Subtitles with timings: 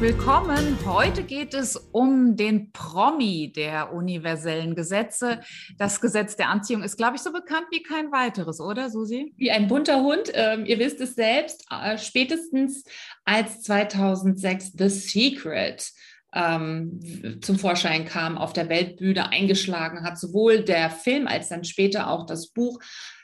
[0.00, 0.78] Willkommen.
[0.86, 5.40] Heute geht es um den Promi der universellen Gesetze.
[5.76, 9.34] Das Gesetz der Anziehung ist, glaube ich, so bekannt wie kein weiteres, oder Susi?
[9.36, 10.30] Wie ein bunter Hund.
[10.34, 12.84] Ähm, ihr wisst es selbst, äh, spätestens
[13.24, 15.90] als 2006 The Secret
[16.32, 22.08] ähm, zum Vorschein kam, auf der Weltbühne eingeschlagen hat, sowohl der Film als dann später
[22.08, 22.78] auch das Buch.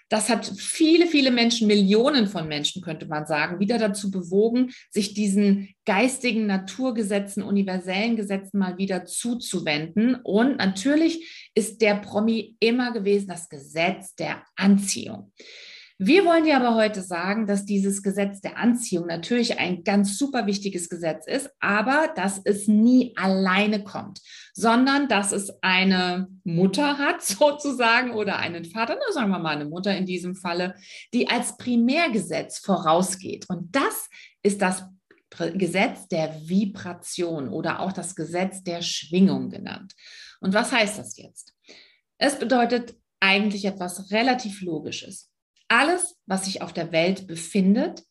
[0.08, 5.14] Das hat viele, viele Menschen, Millionen von Menschen, könnte man sagen, wieder dazu bewogen, sich
[5.14, 10.16] diesen geistigen Naturgesetzen, universellen Gesetzen mal wieder zuzuwenden.
[10.16, 15.32] Und natürlich ist der Promi immer gewesen das Gesetz der Anziehung.
[15.98, 20.44] Wir wollen dir aber heute sagen, dass dieses Gesetz der Anziehung natürlich ein ganz super
[20.44, 24.20] wichtiges Gesetz ist, aber dass es nie alleine kommt,
[24.54, 29.66] sondern dass es eine Mutter hat sozusagen oder einen Vater, na, sagen wir mal eine
[29.66, 30.74] Mutter in diesem Falle,
[31.12, 33.48] die als Primärgesetz vorausgeht.
[33.48, 34.08] Und das
[34.42, 34.84] ist das
[35.54, 39.94] Gesetz der Vibration oder auch das Gesetz der Schwingung genannt.
[40.41, 41.54] Und was heißt das jetzt?
[42.19, 45.30] Es bedeutet eigentlich etwas relativ Logisches.
[45.68, 48.04] Alles, was sich auf der Welt befindet,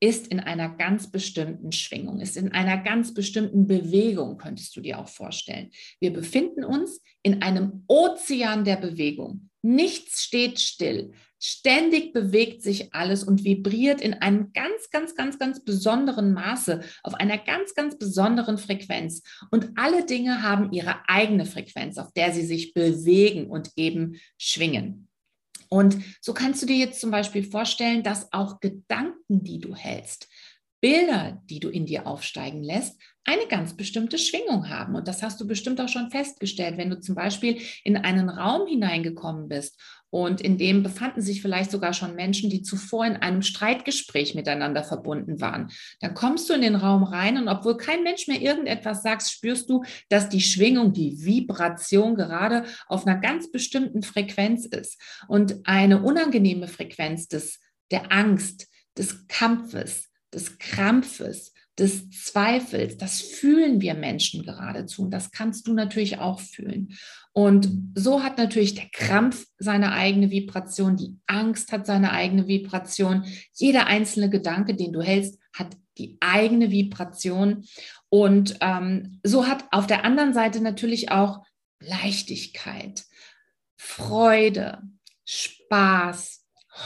[0.00, 4.98] ist in einer ganz bestimmten Schwingung, ist in einer ganz bestimmten Bewegung, könntest du dir
[4.98, 5.70] auch vorstellen.
[6.00, 9.48] Wir befinden uns in einem Ozean der Bewegung.
[9.62, 11.12] Nichts steht still.
[11.38, 17.14] Ständig bewegt sich alles und vibriert in einem ganz, ganz, ganz, ganz besonderen Maße, auf
[17.14, 19.22] einer ganz, ganz besonderen Frequenz.
[19.50, 25.08] Und alle Dinge haben ihre eigene Frequenz, auf der sie sich bewegen und eben schwingen.
[25.68, 30.28] Und so kannst du dir jetzt zum Beispiel vorstellen, dass auch Gedanken, die du hältst,
[30.80, 34.94] Bilder, die du in dir aufsteigen lässt, eine ganz bestimmte Schwingung haben.
[34.94, 38.68] Und das hast du bestimmt auch schon festgestellt, wenn du zum Beispiel in einen Raum
[38.68, 39.80] hineingekommen bist
[40.10, 44.84] und in dem befanden sich vielleicht sogar schon Menschen, die zuvor in einem Streitgespräch miteinander
[44.84, 45.70] verbunden waren.
[46.00, 49.68] Dann kommst du in den Raum rein und obwohl kein Mensch mehr irgendetwas sagt, spürst
[49.68, 55.00] du, dass die Schwingung, die Vibration gerade auf einer ganz bestimmten Frequenz ist.
[55.28, 63.80] Und eine unangenehme Frequenz des, der Angst, des Kampfes, des Krampfes, des Zweifels, das fühlen
[63.80, 66.96] wir Menschen geradezu und das kannst du natürlich auch fühlen.
[67.32, 73.24] Und so hat natürlich der Krampf seine eigene Vibration, die Angst hat seine eigene Vibration,
[73.52, 77.66] jeder einzelne Gedanke, den du hältst, hat die eigene Vibration.
[78.08, 81.44] Und ähm, so hat auf der anderen Seite natürlich auch
[81.80, 83.04] Leichtigkeit,
[83.76, 84.80] Freude,
[85.26, 86.35] Spaß,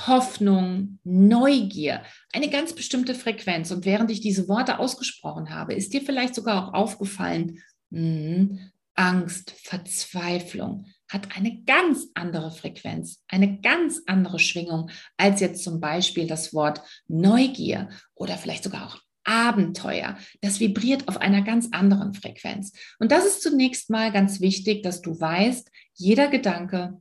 [0.06, 2.02] Hoffnung, Neugier,
[2.32, 3.70] eine ganz bestimmte Frequenz.
[3.70, 8.58] Und während ich diese Worte ausgesprochen habe, ist dir vielleicht sogar auch aufgefallen, mh,
[8.94, 16.26] Angst, Verzweiflung hat eine ganz andere Frequenz, eine ganz andere Schwingung als jetzt zum Beispiel
[16.26, 20.16] das Wort Neugier oder vielleicht sogar auch Abenteuer.
[20.40, 22.72] Das vibriert auf einer ganz anderen Frequenz.
[22.98, 27.00] Und das ist zunächst mal ganz wichtig, dass du weißt, jeder Gedanke,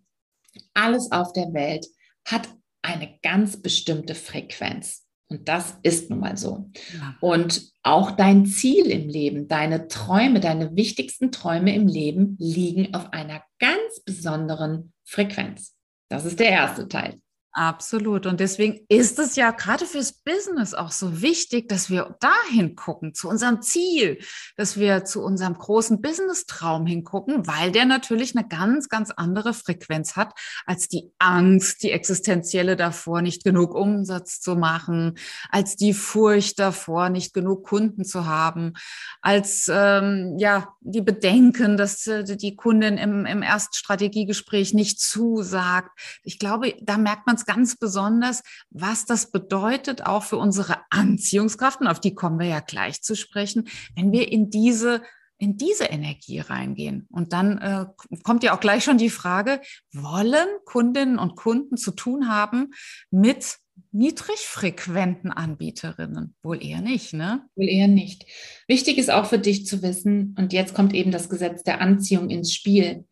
[0.73, 1.85] alles auf der Welt
[2.25, 2.49] hat
[2.89, 5.05] eine ganz bestimmte Frequenz.
[5.31, 6.71] Und das ist nun mal so.
[6.97, 7.15] Ja.
[7.21, 13.13] Und auch dein Ziel im Leben, deine Träume, deine wichtigsten Träume im Leben liegen auf
[13.13, 15.75] einer ganz besonderen Frequenz.
[16.09, 17.19] Das ist der erste Teil.
[17.51, 18.27] Absolut.
[18.27, 23.15] Und deswegen ist es ja gerade fürs Business auch so wichtig, dass wir dahin gucken,
[23.15, 24.19] zu unserem Ziel,
[24.55, 30.15] dass wir zu unserem großen Business-Traum hingucken, weil der natürlich eine ganz, ganz andere Frequenz
[30.15, 30.33] hat
[30.67, 35.17] als die Angst, die existenzielle davor, nicht genug Umsatz zu machen,
[35.49, 38.73] als die Furcht davor, nicht genug Kunden zu haben,
[39.21, 45.89] als ähm, ja die Bedenken, dass äh, die Kundin im, im ersten Strategiegespräch nicht zusagt.
[46.23, 51.81] Ich glaube, da merkt man es ganz besonders, was das bedeutet auch für unsere Anziehungskraft.
[51.81, 55.01] Und auf die kommen wir ja gleich zu sprechen, wenn wir in diese
[55.41, 57.07] in diese Energie reingehen.
[57.09, 57.85] Und dann äh,
[58.23, 59.61] kommt ja auch gleich schon die Frage,
[59.93, 62.71] wollen Kundinnen und Kunden zu tun haben
[63.09, 63.57] mit
[63.91, 66.35] niedrigfrequenten Anbieterinnen?
[66.43, 67.47] Wohl eher nicht, ne?
[67.55, 68.25] Wohl eher nicht.
[68.67, 72.29] Wichtig ist auch für dich zu wissen, und jetzt kommt eben das Gesetz der Anziehung
[72.29, 73.05] ins Spiel.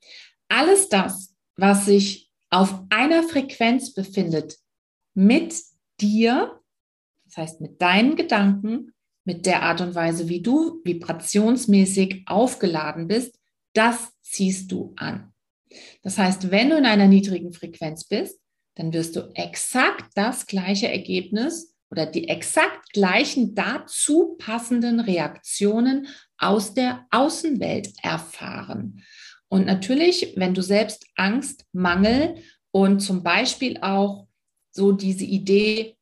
[0.49, 4.57] Alles das, was sich auf einer Frequenz befindet
[5.13, 5.55] mit
[5.99, 6.59] dir,
[7.25, 8.93] das heißt mit deinen Gedanken,
[9.25, 13.37] mit der Art und Weise, wie du vibrationsmäßig aufgeladen bist,
[13.73, 15.33] das ziehst du an.
[16.01, 18.39] Das heißt, wenn du in einer niedrigen Frequenz bist,
[18.75, 26.07] dann wirst du exakt das gleiche Ergebnis oder die exakt gleichen dazu passenden Reaktionen
[26.37, 29.03] aus der Außenwelt erfahren.
[29.49, 32.35] Und natürlich, wenn du selbst Angst, Mangel
[32.71, 34.27] und zum Beispiel auch
[34.71, 35.97] so diese Idee,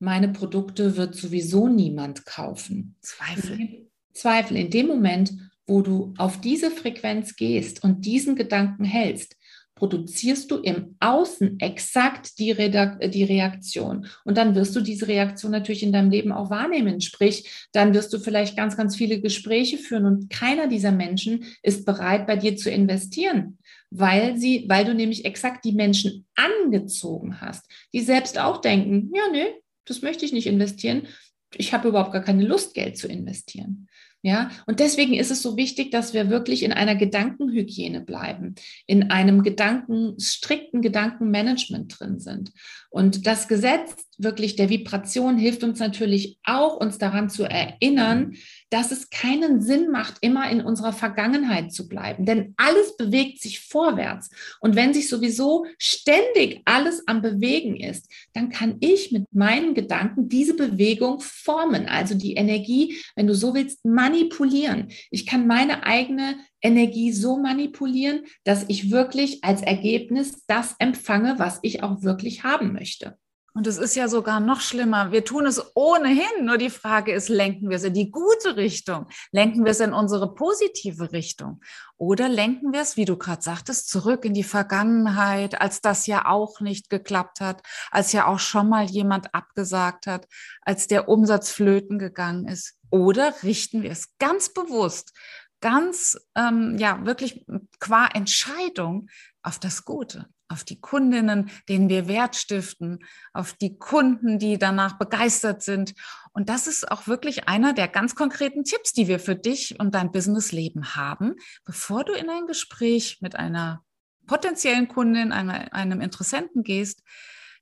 [0.00, 2.96] meine Produkte wird sowieso niemand kaufen.
[3.00, 3.88] Zweifel.
[4.12, 4.56] Zweifel.
[4.56, 5.32] In dem Moment,
[5.66, 9.36] wo du auf diese Frequenz gehst und diesen Gedanken hältst,
[9.84, 14.06] produzierst du im Außen exakt die, Redak die Reaktion.
[14.24, 17.02] Und dann wirst du diese Reaktion natürlich in deinem Leben auch wahrnehmen.
[17.02, 21.84] Sprich, dann wirst du vielleicht ganz, ganz viele Gespräche führen und keiner dieser Menschen ist
[21.84, 23.58] bereit, bei dir zu investieren,
[23.90, 29.24] weil sie, weil du nämlich exakt die Menschen angezogen hast, die selbst auch denken, ja,
[29.30, 29.52] nee,
[29.84, 31.08] das möchte ich nicht investieren.
[31.56, 33.86] Ich habe überhaupt gar keine Lust, Geld zu investieren.
[34.26, 38.54] Ja, und deswegen ist es so wichtig, dass wir wirklich in einer Gedankenhygiene bleiben,
[38.86, 42.50] in einem Gedanken, strikten Gedankenmanagement drin sind.
[42.88, 48.32] Und das Gesetz wirklich der Vibration hilft uns natürlich auch, uns daran zu erinnern,
[48.74, 52.24] dass es keinen Sinn macht, immer in unserer Vergangenheit zu bleiben.
[52.26, 54.30] Denn alles bewegt sich vorwärts.
[54.58, 60.28] Und wenn sich sowieso ständig alles am Bewegen ist, dann kann ich mit meinen Gedanken
[60.28, 61.86] diese Bewegung formen.
[61.86, 64.88] Also die Energie, wenn du so willst, manipulieren.
[65.12, 71.60] Ich kann meine eigene Energie so manipulieren, dass ich wirklich als Ergebnis das empfange, was
[71.62, 73.16] ich auch wirklich haben möchte.
[73.56, 75.12] Und es ist ja sogar noch schlimmer.
[75.12, 76.44] Wir tun es ohnehin.
[76.44, 79.06] Nur die Frage ist, lenken wir es in die gute Richtung?
[79.30, 81.60] Lenken wir es in unsere positive Richtung?
[81.96, 86.26] Oder lenken wir es, wie du gerade sagtest, zurück in die Vergangenheit, als das ja
[86.26, 87.62] auch nicht geklappt hat,
[87.92, 90.26] als ja auch schon mal jemand abgesagt hat,
[90.62, 92.74] als der Umsatz flöten gegangen ist?
[92.90, 95.12] Oder richten wir es ganz bewusst,
[95.60, 97.46] ganz, ähm, ja, wirklich
[97.78, 99.08] qua Entscheidung
[99.42, 100.26] auf das Gute?
[100.48, 102.98] Auf die Kundinnen, denen wir Wert stiften,
[103.32, 105.94] auf die Kunden, die danach begeistert sind.
[106.32, 109.94] Und das ist auch wirklich einer der ganz konkreten Tipps, die wir für dich und
[109.94, 113.82] dein Businessleben haben, bevor du in ein Gespräch mit einer
[114.26, 117.02] potenziellen Kundin, einem, einem Interessenten gehst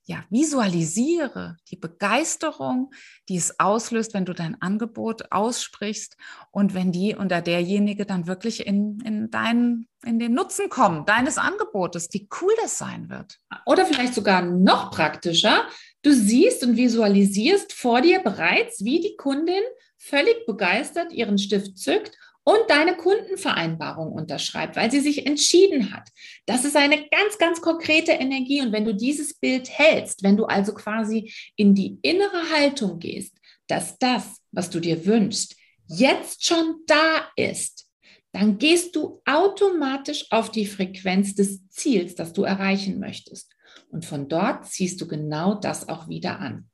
[0.05, 2.91] ja, visualisiere die Begeisterung,
[3.29, 6.17] die es auslöst, wenn du dein Angebot aussprichst
[6.51, 11.37] und wenn die oder derjenige dann wirklich in, in, dein, in den Nutzen kommen, deines
[11.37, 13.39] Angebotes, wie cool das sein wird.
[13.65, 15.67] Oder vielleicht sogar noch praktischer,
[16.01, 19.63] du siehst und visualisierst vor dir bereits, wie die Kundin
[19.97, 26.09] völlig begeistert ihren Stift zückt und deine Kundenvereinbarung unterschreibt, weil sie sich entschieden hat.
[26.45, 28.61] Das ist eine ganz, ganz konkrete Energie.
[28.61, 33.37] Und wenn du dieses Bild hältst, wenn du also quasi in die innere Haltung gehst,
[33.67, 35.55] dass das, was du dir wünschst,
[35.87, 37.87] jetzt schon da ist,
[38.33, 43.53] dann gehst du automatisch auf die Frequenz des Ziels, das du erreichen möchtest.
[43.89, 46.69] Und von dort ziehst du genau das auch wieder an.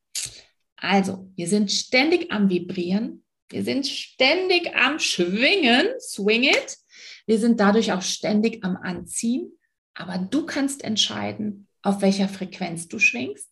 [0.77, 6.77] Also, wir sind ständig am Vibrieren, wir sind ständig am Schwingen, swing it.
[7.25, 9.51] Wir sind dadurch auch ständig am Anziehen.
[9.93, 13.49] Aber du kannst entscheiden, auf welcher Frequenz du schwingst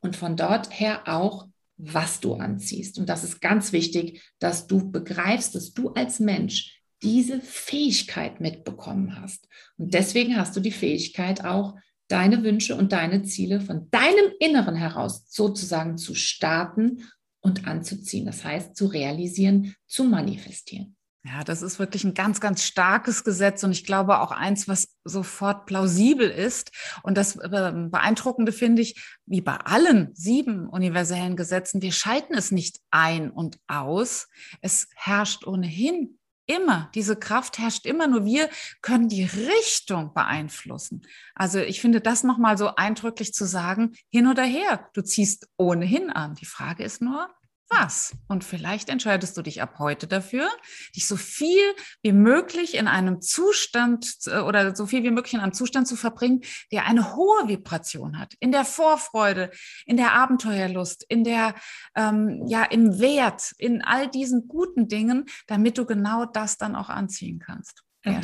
[0.00, 2.98] und von dort her auch, was du anziehst.
[2.98, 9.20] Und das ist ganz wichtig, dass du begreifst, dass du als Mensch diese Fähigkeit mitbekommen
[9.20, 9.48] hast.
[9.76, 11.74] Und deswegen hast du die Fähigkeit auch,
[12.08, 17.04] deine Wünsche und deine Ziele von deinem Inneren heraus sozusagen zu starten
[17.40, 18.26] und anzuziehen.
[18.26, 20.96] Das heißt, zu realisieren, zu manifestieren.
[21.24, 24.94] Ja, das ist wirklich ein ganz, ganz starkes Gesetz und ich glaube auch eins, was
[25.04, 26.70] sofort plausibel ist.
[27.02, 32.50] Und das ähm, Beeindruckende finde ich, wie bei allen sieben universellen Gesetzen, wir schalten es
[32.50, 34.28] nicht ein und aus.
[34.62, 36.18] Es herrscht ohnehin
[36.48, 38.48] immer, diese Kraft herrscht immer, nur wir
[38.82, 41.02] können die Richtung beeinflussen.
[41.34, 46.10] Also ich finde das nochmal so eindrücklich zu sagen, hin oder her, du ziehst ohnehin
[46.10, 46.34] an.
[46.34, 47.28] Die Frage ist nur,
[47.70, 48.16] was.
[48.28, 50.48] Und vielleicht entscheidest du dich ab heute dafür,
[50.96, 51.62] dich so viel
[52.02, 55.96] wie möglich in einem Zustand äh, oder so viel wie möglich in einem Zustand zu
[55.96, 58.34] verbringen, der eine hohe Vibration hat.
[58.40, 59.50] In der Vorfreude,
[59.86, 61.54] in der Abenteuerlust, in der,
[61.94, 66.88] ähm, ja, im Wert, in all diesen guten Dingen, damit du genau das dann auch
[66.88, 67.82] anziehen kannst.
[68.04, 68.20] Ja.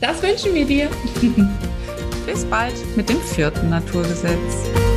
[0.00, 0.90] Das wünschen wir dir.
[2.26, 4.87] Bis bald mit dem vierten Naturgesetz.